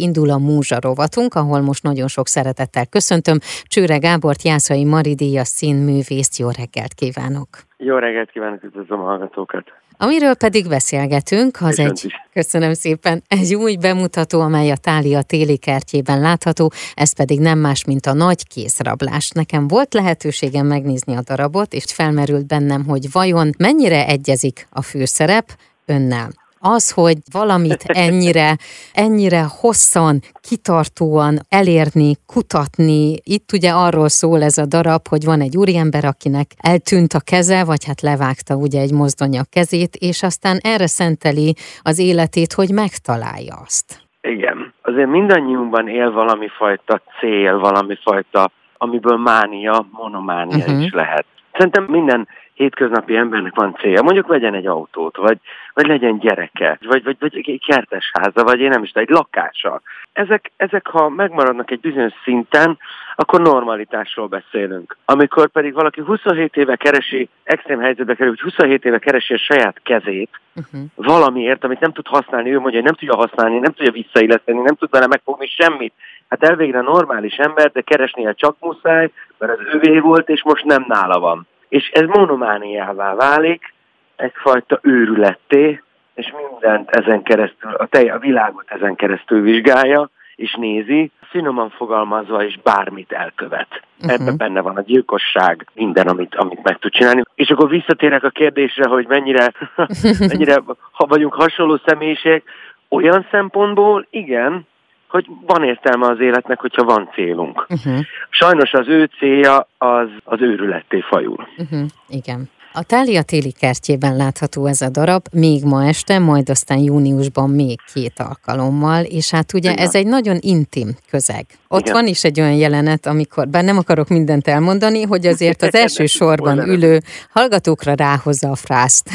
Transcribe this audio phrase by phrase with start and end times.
[0.00, 6.38] indul a Múzsa rovatunk, ahol most nagyon sok szeretettel köszöntöm Csőre Gábort, Jászai Maridíjas színművészt.
[6.38, 7.48] Jó reggelt kívánok!
[7.76, 9.64] Jó reggelt kívánok, üdvözlöm a hallgatókat!
[10.02, 16.20] Amiről pedig beszélgetünk, az egy, köszönöm szépen, egy új bemutató, amely a Tália téli kertjében
[16.20, 19.30] látható, ez pedig nem más, mint a nagy kézrablás.
[19.30, 25.44] Nekem volt lehetőségem megnézni a darabot, és felmerült bennem, hogy vajon mennyire egyezik a főszerep
[25.86, 28.56] önnel az, hogy valamit ennyire,
[28.94, 33.14] ennyire hosszan, kitartóan elérni, kutatni.
[33.24, 37.64] Itt ugye arról szól ez a darab, hogy van egy úriember, akinek eltűnt a keze,
[37.64, 42.70] vagy hát levágta ugye egy mozdony a kezét, és aztán erre szenteli az életét, hogy
[42.72, 44.08] megtalálja azt.
[44.20, 44.74] Igen.
[44.82, 50.82] Azért mindannyiunkban él valami fajta cél, valami fajta, amiből mánia, monománia uh-huh.
[50.82, 51.26] is lehet.
[51.52, 52.28] Szerintem minden
[52.60, 55.38] hétköznapi embernek van célja, mondjuk vegyen egy autót, vagy,
[55.74, 59.80] vagy legyen gyereke, vagy, vagy, vagy egy kertesháza, vagy én nem is, egy lakása.
[60.12, 62.78] Ezek, ezek, ha megmaradnak egy bizonyos szinten,
[63.14, 64.96] akkor normalitásról beszélünk.
[65.04, 69.80] Amikor pedig valaki 27 éve keresi, extrém helyzetbe kerül, hogy 27 éve keresi a saját
[69.82, 70.80] kezét uh-huh.
[70.94, 74.74] valamiért, amit nem tud használni, ő mondja, hogy nem tudja használni, nem tudja visszailleszteni, nem
[74.74, 75.92] tud vele megfogni semmit.
[76.28, 80.84] Hát elvégre normális ember, de keresnie csak muszáj, mert az övé volt, és most nem
[80.88, 83.74] nála van és ez monomániává válik,
[84.16, 85.82] egyfajta őrületté,
[86.14, 92.42] és mindent ezen keresztül, a, tej, a világot ezen keresztül vizsgálja, és nézi, finoman fogalmazva
[92.44, 93.68] is bármit elkövet.
[94.00, 94.20] Uh-huh.
[94.20, 97.22] Ebben benne van a gyilkosság, minden, amit, amit meg tud csinálni.
[97.34, 99.52] És akkor visszatérek a kérdésre, hogy mennyire,
[100.32, 100.62] mennyire
[100.92, 102.42] ha vagyunk hasonló személyiség,
[102.88, 104.66] olyan szempontból igen,
[105.10, 107.66] hogy van értelme az életnek, hogyha van célunk.
[107.68, 107.98] Uh-huh.
[108.30, 111.48] Sajnos az ő célja az, az őrületté fajul.
[111.58, 111.80] Uh-huh.
[112.08, 112.48] Igen.
[112.72, 117.78] A Tália téli kertjében látható ez a darab, még ma este, majd aztán júniusban még
[117.94, 119.84] két alkalommal, és hát ugye Igen.
[119.84, 121.46] ez egy nagyon intim közeg.
[121.68, 121.92] Ott Igen.
[121.92, 126.06] van is egy olyan jelenet, amikor, bár nem akarok mindent elmondani, hogy azért az első
[126.06, 127.00] sorban ülő
[127.32, 129.10] hallgatókra ráhozza a frászt.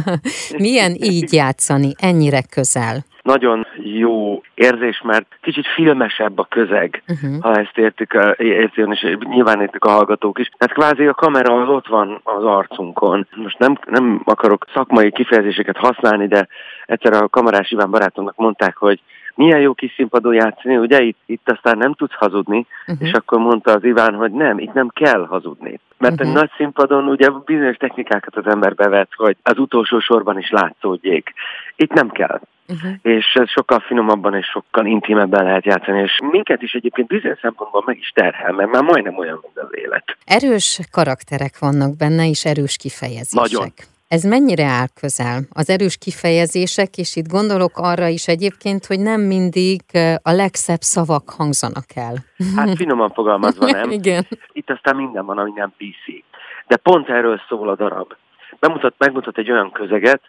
[0.58, 3.04] Milyen így játszani, ennyire közel?
[3.34, 7.40] Nagyon jó érzés, mert kicsit filmesebb a közeg, uh-huh.
[7.40, 10.50] ha ezt értik, értik, és nyilván értik a hallgatók is.
[10.58, 13.26] Tehát kvázi a kamera az ott van az arcunkon.
[13.36, 16.48] Most nem, nem akarok szakmai kifejezéseket használni, de
[16.86, 19.00] egyszer a kamerás Iván barátomnak mondták, hogy
[19.38, 23.08] milyen jó kis színpadon játszani, ugye itt, itt aztán nem tudsz hazudni, uh-huh.
[23.08, 25.80] és akkor mondta az Iván, hogy nem, itt nem kell hazudni.
[25.98, 26.28] Mert uh-huh.
[26.28, 31.32] egy nagy színpadon ugye bizonyos technikákat az ember bevet, hogy az utolsó sorban is látszódjék.
[31.76, 32.92] Itt nem kell uh-huh.
[33.02, 37.98] és sokkal finomabban és sokkal intimebben lehet játszani, és minket is egyébként bizonyos szempontból meg
[37.98, 40.16] is terhel, mert már majdnem olyan, mint az élet.
[40.24, 43.50] Erős karakterek vannak benne, és erős kifejezések.
[43.50, 43.68] Nagyon.
[44.08, 45.38] Ez mennyire áll közel?
[45.52, 49.80] Az erős kifejezések, és itt gondolok arra is egyébként, hogy nem mindig
[50.22, 52.14] a legszebb szavak hangzanak el.
[52.56, 53.90] Hát finoman fogalmazva nem.
[53.90, 54.26] Igen.
[54.52, 56.24] Itt aztán minden van, ami nem PC.
[56.66, 58.12] De pont erről szól a darab.
[58.58, 60.20] Bemutat, megmutat egy olyan közeget,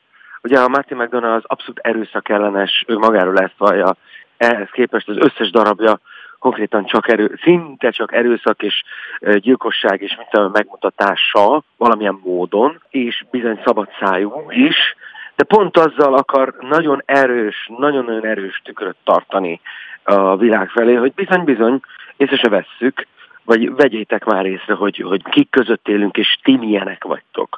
[0.41, 3.95] Ugye a Martin McDonald az abszolút erőszak ellenes, ő magáról ezt vallja,
[4.37, 5.99] ehhez képest az összes darabja
[6.39, 8.83] konkrétan csak erő, szinte csak erőszak és
[9.19, 14.95] gyilkosság és mit megmutatása valamilyen módon, és bizony szabadszájú is,
[15.35, 19.61] de pont azzal akar nagyon erős, nagyon-nagyon erős tükröt tartani
[20.03, 21.79] a világ felé, hogy bizony-bizony,
[22.17, 23.07] észre se vesszük,
[23.43, 27.57] vagy vegyétek már észre, hogy, hogy kik között élünk, és ti milyenek vagytok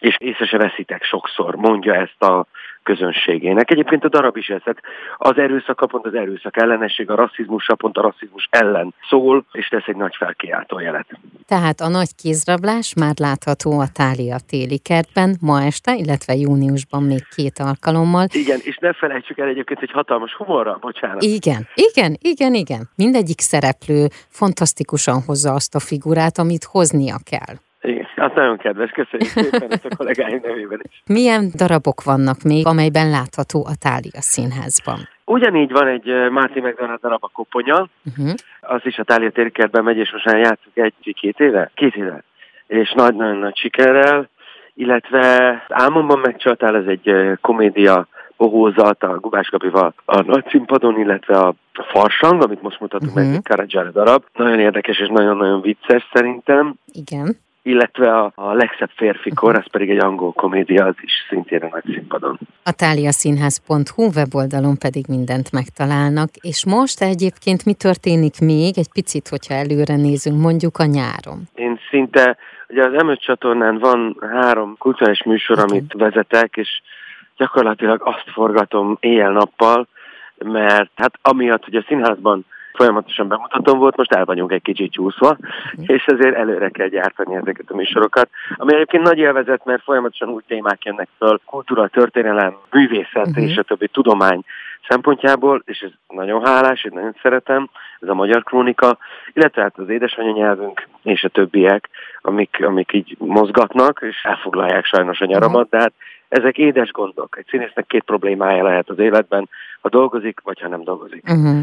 [0.00, 2.46] és észre se veszitek sokszor, mondja ezt a
[2.82, 3.70] közönségének.
[3.70, 4.62] Egyébként a darab is ez,
[5.16, 9.86] az erőszak pont az erőszak ellenesség, a rasszizmus pont a rasszizmus ellen szól, és tesz
[9.86, 11.06] egy nagy felkiáltó jelet.
[11.46, 17.22] Tehát a nagy kézrablás már látható a Tália téli kertben ma este, illetve júniusban még
[17.36, 18.26] két alkalommal.
[18.32, 21.22] Igen, és ne felejtsük el egyébként, hogy hatalmas humorra, bocsánat.
[21.22, 22.88] Igen, igen, igen, igen.
[22.96, 27.54] Mindegyik szereplő fantasztikusan hozza azt a figurát, amit hoznia kell.
[28.18, 31.02] Az nagyon kedves, köszönjük szépen ezt a kollégáim nevében is.
[31.06, 34.98] Milyen darabok vannak még, amelyben látható a Tália színházban?
[35.24, 38.34] Ugyanígy van egy Márti McDonald darab a Koponya, uh-huh.
[38.60, 41.70] az is a Tália térkertben megy, és most már játszunk egy-két éve?
[41.74, 42.22] Két éve.
[42.66, 44.28] És nagy-nagyon nagy sikerrel,
[44.74, 48.06] illetve Álmomban megcsaltál, ez egy komédia
[48.36, 53.26] bohózat a Gubás Gabival a nagy színpadon, illetve a Farsang, amit most mutatunk uh-huh.
[53.26, 54.24] meg, egy Karadzsára darab.
[54.34, 56.74] Nagyon érdekes és nagyon-nagyon vicces szerintem.
[56.92, 57.36] Igen
[57.68, 61.68] illetve a, a legszebb férfi kor, ez pedig egy angol komédia, az is szintén a
[61.70, 62.38] nagy színpadon.
[62.62, 69.54] A táliaszínház.hu weboldalon pedig mindent megtalálnak, és most egyébként mi történik még, egy picit, hogyha
[69.54, 71.38] előre nézünk, mondjuk a nyáron?
[71.54, 72.36] Én szinte,
[72.68, 75.70] ugye az m csatornán van három kulturális műsor, okay.
[75.70, 76.82] amit vezetek, és
[77.36, 79.86] gyakorlatilag azt forgatom éjjel-nappal,
[80.38, 82.44] mert hát amiatt, hogy a színházban
[82.78, 85.92] folyamatosan bemutatom volt, most el vagyunk egy kicsit csúszva, mhm.
[85.92, 90.42] és ezért előre kell gyártani ezeket a műsorokat, ami egyébként nagy élvezet, mert folyamatosan új
[90.46, 93.44] témák jönnek föl, kultúra, történelem, művészet uh-huh.
[93.44, 94.44] és a többi tudomány
[94.88, 97.68] szempontjából, és ez nagyon hálás, én nagyon szeretem,
[98.00, 98.98] ez a magyar krónika,
[99.32, 101.88] illetve hát az édesanyanyelvünk és a többiek,
[102.20, 105.92] amik, amik így mozgatnak, és elfoglalják sajnos a nyaramat, de hát
[106.28, 107.36] ezek édes gondok.
[107.38, 109.48] Egy színésznek két problémája lehet az életben,
[109.80, 111.24] ha dolgozik, vagy ha nem dolgozik.
[111.28, 111.60] Uh-huh.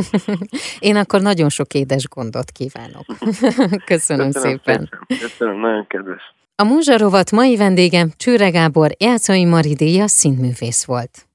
[0.88, 3.04] Én akkor nagyon sok édes gondot kívánok.
[3.92, 4.60] Köszönöm, Köszönöm szépen.
[4.62, 4.88] szépen.
[5.20, 6.34] Köszönöm, nagyon kedves.
[6.56, 11.26] A Múzsarovat mai vendégem Csőre Gábor, Játszai Maridéja színművész volt.